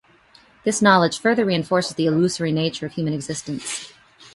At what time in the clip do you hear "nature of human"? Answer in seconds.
2.51-3.13